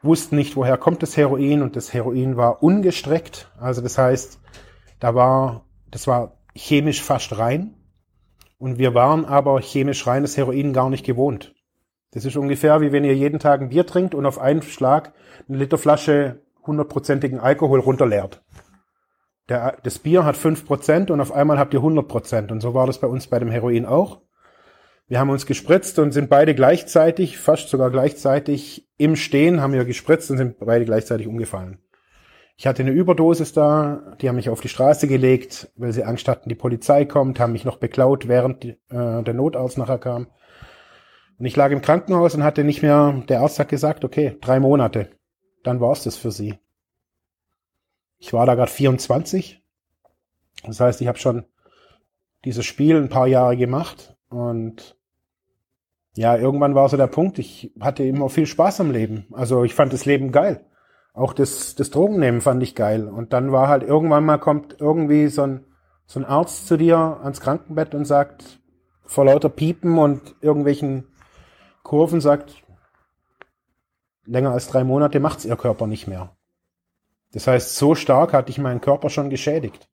[0.03, 4.41] wussten nicht, woher kommt das Heroin und das Heroin war ungestreckt, also das heißt,
[4.99, 7.75] da war, das war chemisch fast rein
[8.59, 11.55] und wir waren aber chemisch reines Heroin gar nicht gewohnt.
[12.13, 15.13] Das ist ungefähr wie wenn ihr jeden Tag ein Bier trinkt und auf einen Schlag
[15.49, 18.43] eine Literflasche hundertprozentigen Alkohol runterleert.
[19.51, 22.51] Der, das Bier hat fünf Prozent und auf einmal habt ihr 100%.
[22.53, 24.23] Und so war das bei uns bei dem Heroin auch.
[25.09, 29.85] Wir haben uns gespritzt und sind beide gleichzeitig, fast sogar gleichzeitig im Stehen, haben wir
[29.85, 31.79] gespritzt und sind beide gleichzeitig umgefallen.
[32.57, 36.29] Ich hatte eine Überdosis da, die haben mich auf die Straße gelegt, weil sie Angst
[36.29, 40.29] hatten, die Polizei kommt, haben mich noch beklaut, während die, äh, der Notarzt nachher kam.
[41.39, 44.61] Und ich lag im Krankenhaus und hatte nicht mehr, der Arzt hat gesagt, okay, drei
[44.61, 45.09] Monate.
[45.65, 46.61] Dann war es das für sie.
[48.21, 49.61] Ich war da gerade 24.
[50.65, 51.47] Das heißt, ich habe schon
[52.45, 54.97] dieses Spiel ein paar Jahre gemacht und
[56.15, 59.27] ja, irgendwann war so der Punkt, ich hatte immer viel Spaß am Leben.
[59.33, 60.67] Also ich fand das Leben geil.
[61.15, 63.09] Auch das, das Drogennehmen fand ich geil.
[63.09, 65.65] Und dann war halt irgendwann mal kommt irgendwie so ein,
[66.07, 68.61] so ein Arzt zu dir ans Krankenbett und sagt,
[69.05, 71.09] vor lauter Piepen und irgendwelchen
[71.83, 72.63] Kurven sagt,
[74.25, 76.37] länger als drei Monate macht's ihr Körper nicht mehr.
[77.33, 79.89] Das heißt, so stark hatte ich meinen Körper schon geschädigt.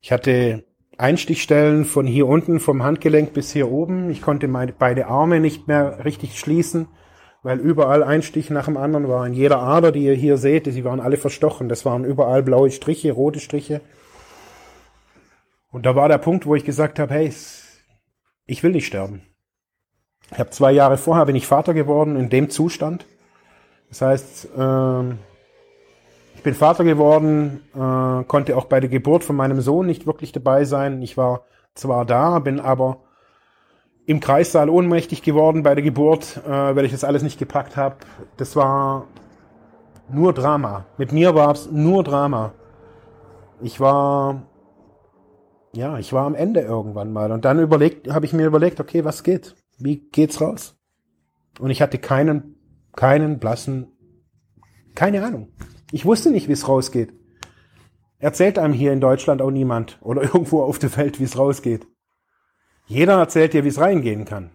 [0.00, 0.64] Ich hatte
[0.98, 4.10] Einstichstellen von hier unten vom Handgelenk bis hier oben.
[4.10, 6.88] Ich konnte meine beide Arme nicht mehr richtig schließen,
[7.42, 9.26] weil überall ein Stich nach dem anderen war.
[9.26, 11.68] In jeder Ader, die ihr hier seht, sie waren alle verstochen.
[11.68, 13.80] Das waren überall blaue Striche, rote Striche.
[15.70, 17.32] Und da war der Punkt, wo ich gesagt habe, hey,
[18.46, 19.22] ich will nicht sterben.
[20.30, 23.06] Ich habe zwei Jahre vorher bin ich Vater geworden in dem Zustand.
[23.88, 25.18] Das heißt, ähm,
[26.34, 30.32] ich bin Vater geworden, äh, konnte auch bei der Geburt von meinem Sohn nicht wirklich
[30.32, 31.00] dabei sein.
[31.02, 31.42] Ich war
[31.74, 32.98] zwar da, bin aber
[34.06, 37.96] im Kreissaal ohnmächtig geworden bei der Geburt, äh, weil ich das alles nicht gepackt habe.
[38.36, 39.06] Das war
[40.10, 40.84] nur Drama.
[40.98, 42.52] Mit mir war es nur Drama.
[43.62, 44.42] Ich war
[45.72, 49.04] ja, ich war am Ende irgendwann mal und dann überlegt, habe ich mir überlegt, okay,
[49.04, 49.56] was geht?
[49.78, 50.76] Wie geht's raus?
[51.58, 52.56] Und ich hatte keinen
[52.94, 53.88] keinen blassen
[54.94, 55.48] keine Ahnung.
[55.94, 57.12] Ich wusste nicht, wie es rausgeht.
[58.18, 61.86] Erzählt einem hier in Deutschland auch niemand oder irgendwo auf der Welt, wie es rausgeht.
[62.86, 64.50] Jeder erzählt dir, wie es reingehen kann.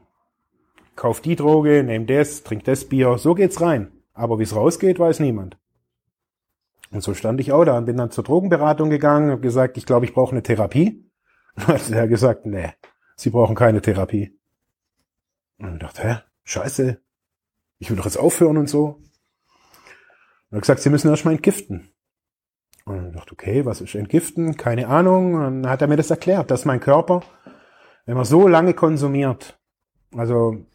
[0.97, 3.89] Kauf die Droge, nimm das, trink das Bier, so geht's rein.
[4.13, 5.57] Aber wie es rausgeht, weiß niemand.
[6.91, 9.85] Und so stand ich auch da und bin dann zur Drogenberatung gegangen, habe gesagt, ich
[9.85, 11.09] glaube, ich brauche eine Therapie.
[11.55, 12.73] Und hat er gesagt, nee,
[13.15, 14.37] Sie brauchen keine Therapie.
[15.57, 16.99] Und ich dachte, hä, scheiße,
[17.77, 19.01] ich will doch jetzt aufhören und so.
[20.49, 21.91] Und er hat gesagt, Sie müssen erstmal entgiften.
[22.85, 24.57] Und ich dachte, okay, was ist entgiften?
[24.57, 25.35] Keine Ahnung.
[25.35, 27.21] Und dann hat er mir das erklärt, dass mein Körper,
[28.05, 29.59] wenn man so lange konsumiert,
[30.15, 30.65] also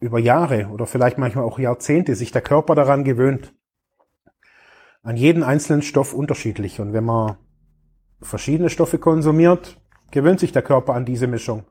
[0.00, 3.54] über Jahre oder vielleicht manchmal auch Jahrzehnte, sich der Körper daran gewöhnt,
[5.02, 6.80] an jeden einzelnen Stoff unterschiedlich.
[6.80, 7.36] Und wenn man
[8.20, 11.64] verschiedene Stoffe konsumiert, gewöhnt sich der Körper an diese Mischung.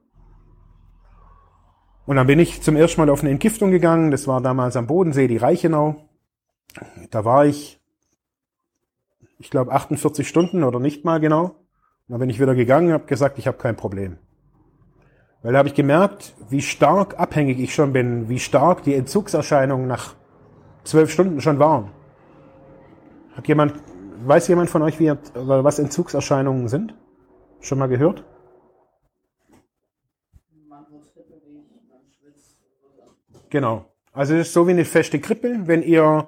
[2.06, 4.10] Und dann bin ich zum ersten Mal auf eine Entgiftung gegangen.
[4.10, 6.09] Das war damals am Bodensee, die Reichenau.
[7.12, 7.80] Da war ich,
[9.38, 11.44] ich glaube, 48 Stunden oder nicht mal genau.
[11.44, 14.18] Und dann bin ich wieder gegangen und habe gesagt, ich habe kein Problem.
[15.42, 19.88] Weil da habe ich gemerkt, wie stark abhängig ich schon bin, wie stark die Entzugserscheinungen
[19.88, 20.16] nach
[20.84, 21.92] zwölf Stunden schon waren.
[23.36, 23.74] Hat jemand,
[24.26, 26.94] weiß jemand von euch, wie, was Entzugserscheinungen sind?
[27.62, 28.26] Schon mal gehört?
[33.50, 33.86] Genau.
[34.12, 36.28] Also es ist so wie eine feste Grippe, wenn ihr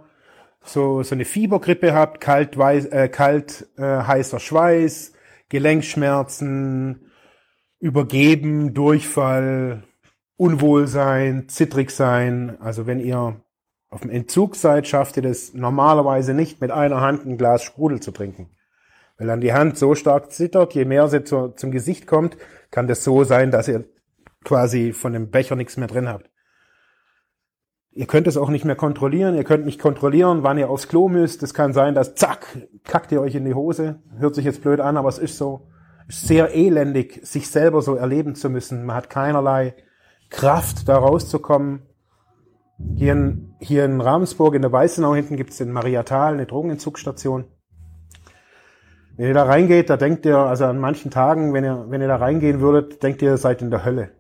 [0.64, 5.14] so, so eine Fiebergrippe habt, kalt, weiß, äh, kalt äh, heißer Schweiß,
[5.50, 7.12] Gelenkschmerzen,
[7.80, 9.84] Übergeben, Durchfall,
[10.38, 12.58] Unwohlsein, zittrig sein.
[12.62, 13.42] Also wenn ihr
[13.90, 18.00] auf dem Entzug seid, schafft ihr das normalerweise nicht, mit einer Hand ein Glas Sprudel
[18.00, 18.50] zu trinken.
[19.18, 22.38] Weil dann die Hand so stark zittert, je mehr sie zu, zum Gesicht kommt,
[22.72, 23.86] kann das so sein, dass ihr
[24.44, 26.30] quasi von dem Becher nichts mehr drin habt.
[27.94, 29.36] Ihr könnt es auch nicht mehr kontrollieren.
[29.36, 31.44] Ihr könnt nicht kontrollieren, wann ihr aufs Klo müsst.
[31.44, 32.48] Es kann sein, dass zack,
[32.86, 34.00] kackt ihr euch in die Hose.
[34.18, 35.68] Hört sich jetzt blöd an, aber es ist so.
[36.08, 38.86] Sehr elendig, sich selber so erleben zu müssen.
[38.86, 39.76] Man hat keinerlei
[40.30, 41.84] Kraft, da rauszukommen.
[42.96, 47.46] Hier in, hier in Ravensburg, in der Weißenau hinten gibt's in Mariatal eine Drogenentzugsstation.
[49.18, 52.08] Wenn ihr da reingeht, da denkt ihr, also an manchen Tagen, wenn ihr, wenn ihr
[52.08, 54.12] da reingehen würdet, denkt ihr, ihr seid in der Hölle.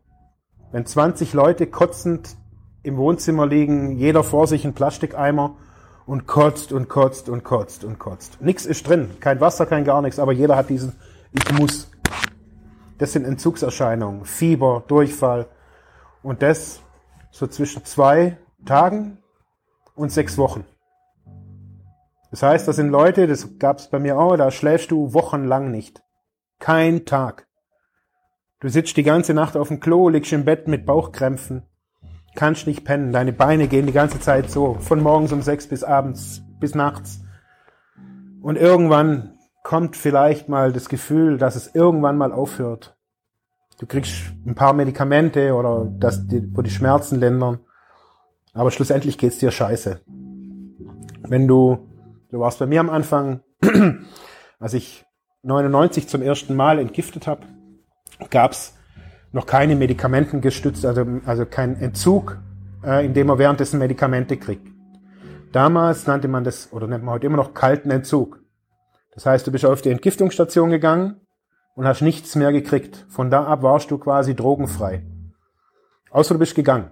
[0.72, 2.38] Wenn 20 Leute kotzend
[2.84, 5.56] im Wohnzimmer liegen, jeder vor sich ein Plastikeimer
[6.06, 8.41] und kotzt und kotzt und kotzt und kotzt.
[8.41, 10.94] Nix ist drin, kein Wasser, kein gar nichts, aber jeder hat diesen
[11.32, 11.89] Ich muss.
[12.98, 15.48] Das sind Entzugserscheinungen, Fieber, Durchfall
[16.24, 16.82] und das
[17.32, 19.17] so zwischen zwei Tagen
[19.96, 20.65] und sechs Wochen.
[22.30, 25.70] Das heißt, das sind Leute, das gab es bei mir auch, da schläfst du wochenlang
[25.70, 26.02] nicht.
[26.60, 27.48] Kein Tag.
[28.60, 31.63] Du sitzt die ganze Nacht auf dem Klo, liegst im Bett mit Bauchkrämpfen,
[32.36, 35.84] kannst nicht pennen, deine Beine gehen die ganze Zeit so, von morgens um sechs bis
[35.84, 37.22] abends, bis nachts.
[38.41, 42.98] Und irgendwann kommt vielleicht mal das Gefühl, dass es irgendwann mal aufhört.
[43.80, 44.13] Du kriegst
[44.46, 47.60] ein paar Medikamente oder die, wo die Schmerzen lindern.
[48.54, 50.02] Aber schlussendlich geht's dir scheiße.
[51.28, 51.88] Wenn du,
[52.30, 53.41] du warst bei mir am Anfang,
[54.60, 55.06] als ich
[55.44, 57.44] 99 zum ersten Mal entgiftet habe,
[58.30, 58.78] gab's
[59.32, 62.38] noch keine Medikamenten gestützt, also, also kein Entzug,
[62.84, 64.67] äh, indem man währenddessen Medikamente kriegt.
[65.52, 68.39] Damals nannte man das, oder nennt man heute immer noch kalten Entzug.
[69.13, 71.20] Das heißt, du bist auf die Entgiftungsstation gegangen
[71.76, 73.06] und hast nichts mehr gekriegt.
[73.10, 75.06] Von da ab warst du quasi drogenfrei.
[76.10, 76.91] Außer du bist gegangen.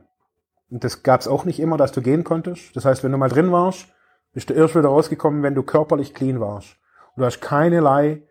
[0.69, 2.75] Und das gab's auch nicht immer, dass du gehen konntest.
[2.75, 3.87] Das heißt, wenn du mal drin warst,
[4.33, 6.77] bist du erst wieder rausgekommen, wenn du körperlich clean warst.
[7.15, 8.23] Und du hast keinerlei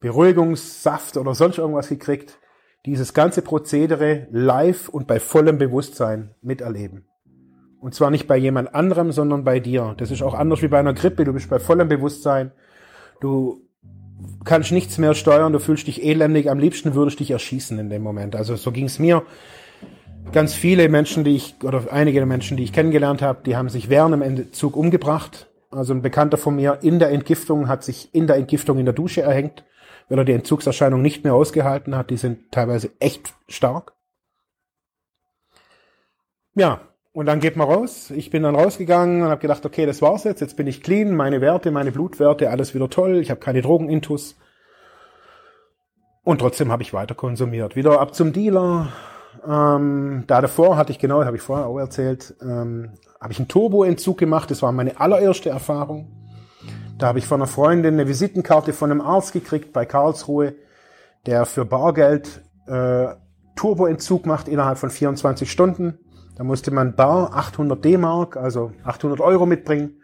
[0.00, 2.38] Beruhigungssaft oder sonst irgendwas gekriegt.
[2.86, 7.04] Dieses ganze Prozedere live und bei vollem Bewusstsein miterleben.
[7.80, 9.94] Und zwar nicht bei jemand anderem, sondern bei dir.
[9.98, 11.24] Das ist auch anders wie bei einer Grippe.
[11.24, 12.52] Du bist bei vollem Bewusstsein.
[13.20, 13.62] Du
[14.44, 15.52] kannst nichts mehr steuern.
[15.52, 16.48] Du fühlst dich elendig.
[16.48, 18.36] Am liebsten würdest du dich erschießen in dem Moment.
[18.36, 19.22] Also so ging's mir.
[20.32, 23.88] Ganz viele Menschen, die ich, oder einige Menschen, die ich kennengelernt habe, die haben sich
[23.88, 25.48] während dem Entzug umgebracht.
[25.70, 28.94] Also ein Bekannter von mir in der Entgiftung hat sich in der Entgiftung in der
[28.94, 29.64] Dusche erhängt,
[30.08, 32.10] weil er die Entzugserscheinung nicht mehr ausgehalten hat.
[32.10, 33.92] Die sind teilweise echt stark.
[36.54, 36.80] Ja,
[37.12, 38.10] und dann geht man raus.
[38.10, 40.40] Ich bin dann rausgegangen und habe gedacht, okay, das war's jetzt.
[40.40, 43.16] Jetzt bin ich clean, meine Werte, meine Blutwerte, alles wieder toll.
[43.16, 44.36] Ich habe keine Drogenintus.
[46.22, 47.76] Und trotzdem habe ich weiter konsumiert.
[47.76, 48.92] Wieder ab zum Dealer.
[49.46, 53.48] Ähm, da davor hatte ich genau, habe ich vorher auch erzählt, ähm, habe ich einen
[53.48, 54.50] Turboentzug gemacht.
[54.50, 56.25] Das war meine allererste Erfahrung.
[56.98, 60.54] Da habe ich von einer Freundin eine Visitenkarte von einem Arzt gekriegt bei Karlsruhe,
[61.26, 63.08] der für Bargeld äh,
[63.54, 65.98] Turboentzug macht innerhalb von 24 Stunden.
[66.36, 70.02] Da musste man bar 800 D-Mark, also 800 Euro mitbringen.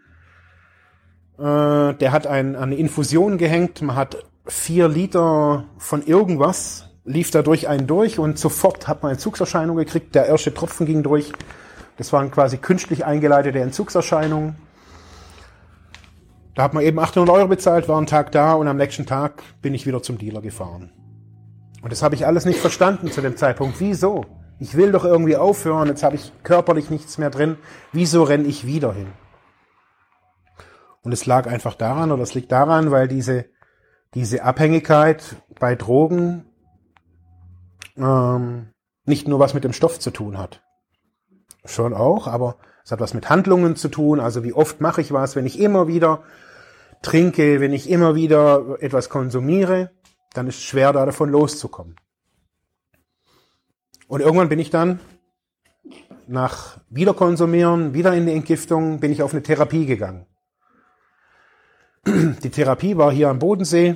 [1.39, 3.81] Äh, der hat ein, eine Infusion gehängt.
[3.81, 9.13] Man hat vier Liter von irgendwas, lief da durch einen durch und sofort hat man
[9.13, 10.13] Entzugserscheinung gekriegt.
[10.13, 11.31] Der erste Tropfen ging durch.
[11.97, 14.55] Das waren quasi künstlich eingeleitete Entzugserscheinungen.
[16.55, 19.41] Da hat man eben 800 Euro bezahlt, war ein Tag da und am nächsten Tag
[19.61, 20.91] bin ich wieder zum Dealer gefahren.
[21.81, 23.79] Und das habe ich alles nicht verstanden zu dem Zeitpunkt.
[23.79, 24.25] Wieso?
[24.59, 27.57] Ich will doch irgendwie aufhören, jetzt habe ich körperlich nichts mehr drin.
[27.91, 29.07] Wieso renne ich wieder hin?
[31.01, 33.45] Und es lag einfach daran, oder es liegt daran, weil diese,
[34.13, 36.45] diese Abhängigkeit bei Drogen
[37.97, 38.69] ähm,
[39.05, 40.61] nicht nur was mit dem Stoff zu tun hat.
[41.65, 44.19] Schon auch, aber es hat was mit Handlungen zu tun.
[44.19, 46.23] Also wie oft mache ich was, wenn ich immer wieder
[47.03, 49.91] trinke, wenn ich immer wieder etwas konsumiere,
[50.33, 51.95] dann ist es schwer, da davon loszukommen.
[54.07, 54.99] Und irgendwann bin ich dann
[56.27, 60.25] nach Wiederkonsumieren, wieder in die Entgiftung, bin ich auf eine Therapie gegangen.
[62.05, 63.95] Die Therapie war hier am Bodensee.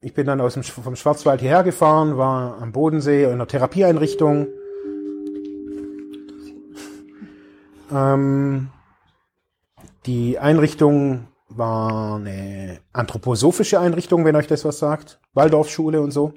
[0.00, 4.48] Ich bin dann aus dem, vom Schwarzwald hierher gefahren, war am Bodensee in einer Therapieeinrichtung.
[7.92, 8.70] Ähm,
[10.06, 15.20] die Einrichtung war eine anthroposophische Einrichtung, wenn euch das was sagt.
[15.34, 16.32] Waldorfschule und so.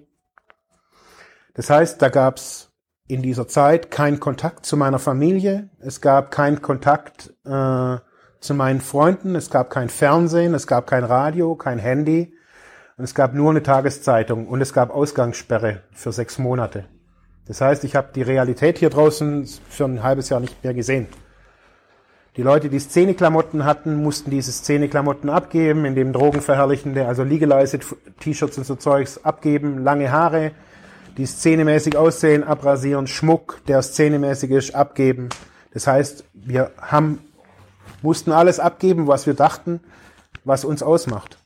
[1.53, 2.71] Das heißt, da gab's
[3.07, 7.97] in dieser Zeit keinen Kontakt zu meiner Familie, es gab keinen Kontakt äh,
[8.39, 12.33] zu meinen Freunden, es gab kein Fernsehen, es gab kein Radio, kein Handy
[12.97, 16.85] und es gab nur eine Tageszeitung und es gab Ausgangssperre für sechs Monate.
[17.45, 21.07] Das heißt, ich habe die Realität hier draußen für ein halbes Jahr nicht mehr gesehen.
[22.35, 27.85] Die Leute, die Szeneklamotten hatten, mussten diese Szeneklamotten abgeben, in dem drogenverherrlichende, also legalized
[28.21, 30.51] T-Shirts und so Zeugs abgeben, lange Haare,
[31.17, 35.29] die szenemäßig aussehen, abrasieren, Schmuck, der szenemäßig ist, abgeben.
[35.73, 37.19] Das heißt, wir haben,
[38.01, 39.79] mussten alles abgeben, was wir dachten,
[40.43, 41.37] was uns ausmacht.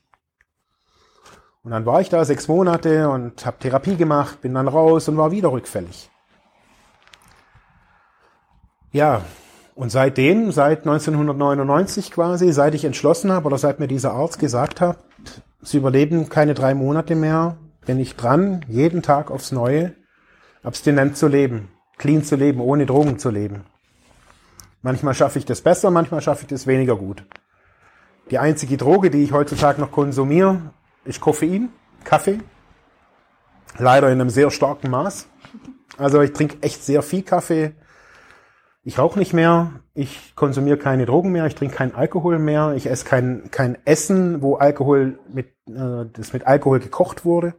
[1.62, 5.18] Und dann war ich da sechs Monate und habe Therapie gemacht, bin dann raus und
[5.18, 6.08] war wieder rückfällig.
[8.90, 9.20] Ja,
[9.78, 14.80] und seitdem, seit 1999 quasi, seit ich entschlossen habe oder seit mir dieser Arzt gesagt
[14.80, 14.98] hat,
[15.62, 19.94] sie überleben keine drei Monate mehr, bin ich dran, jeden Tag aufs Neue
[20.64, 23.66] abstinent zu leben, clean zu leben, ohne Drogen zu leben.
[24.82, 27.22] Manchmal schaffe ich das besser, manchmal schaffe ich das weniger gut.
[28.32, 30.72] Die einzige Droge, die ich heutzutage noch konsumiere,
[31.04, 31.68] ist Koffein,
[32.02, 32.40] Kaffee.
[33.78, 35.28] Leider in einem sehr starken Maß.
[35.98, 37.74] Also ich trinke echt sehr viel Kaffee.
[38.88, 39.82] Ich rauche nicht mehr.
[39.92, 41.44] Ich konsumiere keine Drogen mehr.
[41.44, 42.72] Ich trinke keinen Alkohol mehr.
[42.74, 47.52] Ich esse kein, kein Essen, wo Alkohol mit, äh, das mit Alkohol gekocht wurde.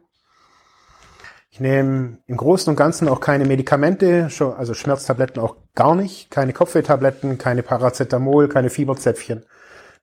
[1.48, 6.52] Ich nehme im Großen und Ganzen auch keine Medikamente, also Schmerztabletten auch gar nicht, keine
[6.52, 9.46] Kopfwehtabletten, keine Paracetamol, keine Fieberzäpfchen.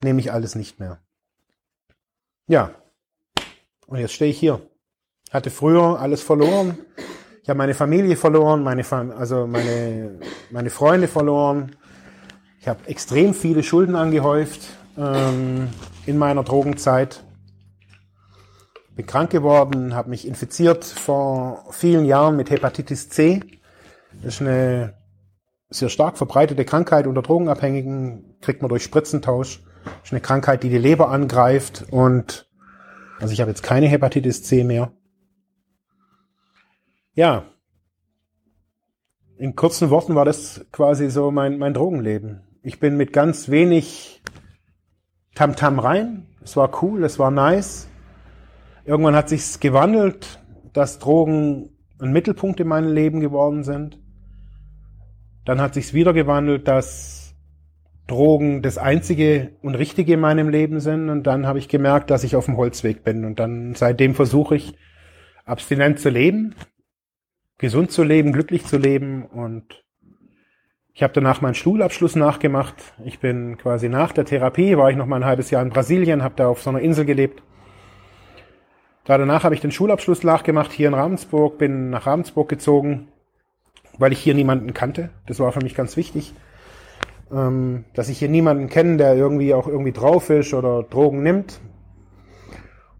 [0.01, 1.01] Nehme ich alles nicht mehr.
[2.47, 2.71] Ja.
[3.85, 4.61] Und jetzt stehe ich hier.
[5.29, 6.77] Hatte früher alles verloren.
[7.47, 8.83] Ich habe meine Familie verloren, meine,
[9.17, 10.19] also meine,
[10.51, 11.77] meine Freunde verloren.
[12.59, 14.59] Ich habe extrem viele Schulden angehäuft
[14.97, 15.69] ähm,
[16.05, 17.23] in meiner Drogenzeit
[18.97, 23.39] bin krank geworden, habe mich infiziert vor vielen Jahren mit Hepatitis C.
[24.21, 24.95] Das ist eine
[25.69, 29.63] sehr stark verbreitete Krankheit unter Drogenabhängigen, kriegt man durch Spritzentausch.
[29.85, 32.45] Das ist eine Krankheit, die die Leber angreift und
[33.21, 34.91] Also ich habe jetzt keine Hepatitis C mehr.
[37.17, 37.45] Ja.
[39.39, 42.41] In kurzen Worten war das quasi so mein, mein Drogenleben.
[42.61, 44.21] Ich bin mit ganz wenig
[45.33, 46.27] Tamtam -Tam rein.
[46.43, 47.89] Es war cool, es war nice.
[48.85, 53.99] Irgendwann hat sich's gewandelt, dass Drogen ein Mittelpunkt in meinem Leben geworden sind.
[55.43, 57.33] Dann hat sich's wieder gewandelt, dass
[58.05, 61.09] Drogen das einzige und richtige in meinem Leben sind.
[61.09, 63.25] Und dann habe ich gemerkt, dass ich auf dem Holzweg bin.
[63.25, 64.75] Und dann seitdem versuche ich,
[65.45, 66.53] abstinent zu leben,
[67.57, 69.25] gesund zu leben, glücklich zu leben.
[69.25, 69.83] Und
[70.93, 72.75] ich habe danach meinen Schulabschluss nachgemacht.
[73.05, 76.23] Ich bin quasi nach der Therapie, war ich noch mal ein halbes Jahr in Brasilien,
[76.23, 77.43] habe da auf so einer Insel gelebt.
[79.05, 83.07] Da danach habe ich den Schulabschluss nachgemacht hier in Ravensburg, bin nach Ravensburg gezogen,
[83.97, 85.09] weil ich hier niemanden kannte.
[85.27, 86.33] Das war für mich ganz wichtig
[87.31, 91.59] ähm, dass ich hier niemanden kenne, der irgendwie auch irgendwie drauf ist oder Drogen nimmt.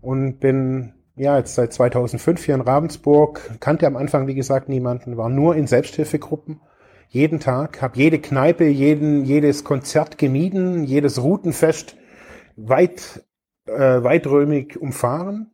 [0.02, 5.18] Und bin ja jetzt seit 2005 hier in Ravensburg, kannte am Anfang wie gesagt niemanden,
[5.18, 6.62] war nur in Selbsthilfegruppen
[7.10, 11.96] jeden Tag, habe jede Kneipe, jeden, jedes Konzert gemieden, jedes Routenfest
[12.56, 13.26] weit,
[13.66, 15.52] äh, weitrömig umfahren.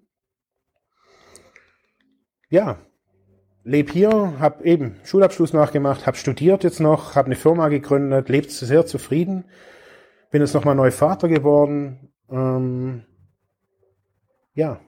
[2.49, 2.77] Ja,
[3.63, 8.51] lebe hier, habe eben Schulabschluss nachgemacht, habe studiert jetzt noch, habe eine Firma gegründet, lebt
[8.51, 9.45] sehr zufrieden,
[10.31, 12.11] bin jetzt nochmal neu Vater geworden.
[12.29, 13.05] Ähm,
[14.53, 14.79] ja,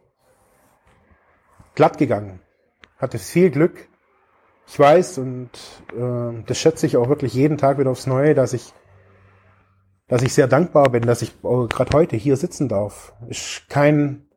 [1.76, 2.40] glatt gegangen,
[2.98, 3.88] hatte viel Glück.
[4.68, 5.50] Ich weiß und
[5.96, 8.74] äh, das schätze ich auch wirklich jeden Tag wieder aufs Neue, dass ich
[10.08, 13.14] dass ich sehr dankbar bin, dass ich gerade heute hier sitzen darf.
[13.28, 14.28] Ist kein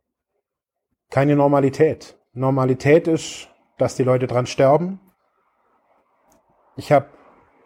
[1.10, 2.18] keine Normalität.
[2.32, 3.48] Normalität ist
[3.78, 5.00] dass die Leute dran sterben.
[6.76, 7.06] Ich habe,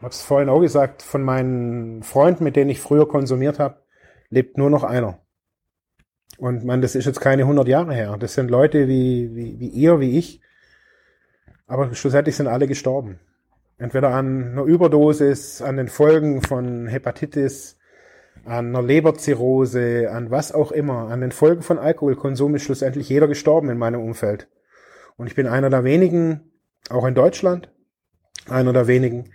[0.02, 3.82] es vorhin auch gesagt, von meinen Freunden, mit denen ich früher konsumiert habe,
[4.28, 5.18] lebt nur noch einer.
[6.38, 8.16] Und man, das ist jetzt keine 100 Jahre her.
[8.18, 10.40] Das sind Leute wie, wie, wie ihr, wie ich.
[11.66, 13.20] Aber schlussendlich sind alle gestorben.
[13.78, 17.78] Entweder an einer Überdosis, an den Folgen von Hepatitis,
[18.44, 23.28] an einer Leberzirrhose, an was auch immer, an den Folgen von Alkoholkonsum ist schlussendlich jeder
[23.28, 24.48] gestorben in meinem Umfeld.
[25.16, 26.52] Und ich bin einer der wenigen,
[26.90, 27.70] auch in Deutschland,
[28.48, 29.30] einer der wenigen,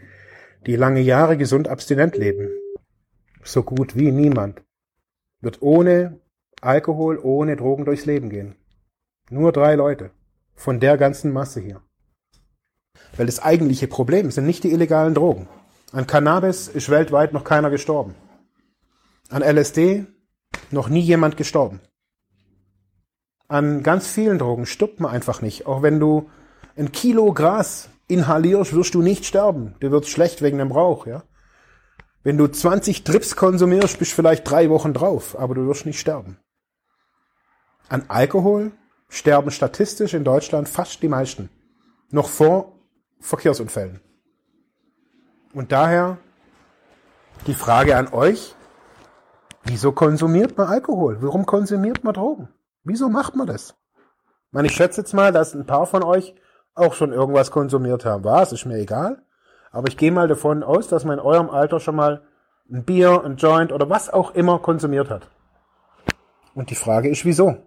[0.66, 2.50] die lange Jahre gesund abstinent leben.
[3.44, 4.64] So gut wie niemand
[5.40, 6.20] wird ohne
[6.62, 8.56] Alkohol, ohne Drogen durchs Leben gehen.
[9.30, 10.12] Nur drei Leute
[10.56, 11.82] von der ganzen Masse hier.
[13.16, 15.48] Weil das eigentliche Problem sind nicht die illegalen Drogen.
[15.92, 18.16] An Cannabis ist weltweit noch keiner gestorben.
[19.30, 20.06] An LSD
[20.72, 21.80] noch nie jemand gestorben
[23.48, 25.66] an ganz vielen Drogen stirbt man einfach nicht.
[25.66, 26.30] Auch wenn du
[26.76, 29.76] ein Kilo Gras inhalierst, wirst du nicht sterben.
[29.80, 31.24] Du wirst schlecht wegen dem Rauch, ja.
[32.24, 36.00] Wenn du 20 Trips konsumierst, bist du vielleicht drei Wochen drauf, aber du wirst nicht
[36.00, 36.38] sterben.
[37.90, 38.72] An Alkohol
[39.10, 41.50] sterben statistisch in Deutschland fast die meisten.
[42.10, 42.80] Noch vor
[43.20, 44.02] Verkehrsunfällen.
[45.54, 46.18] Und daher
[47.46, 48.56] die Frage an euch,
[49.64, 51.22] wieso konsumiert man Alkohol?
[51.22, 52.50] Warum konsumiert man Drogen?
[52.84, 53.76] Wieso macht man das?
[53.96, 56.36] Ich meine, ich schätze jetzt mal, dass ein paar von euch
[56.76, 58.24] auch schon irgendwas konsumiert haben.
[58.24, 58.52] Was?
[58.52, 59.24] Ist mir egal.
[59.72, 62.24] Aber ich gehe mal davon aus, dass man in eurem Alter schon mal
[62.70, 65.30] ein Bier, ein Joint oder was auch immer konsumiert hat.
[66.54, 67.67] Und die Frage ist, wieso?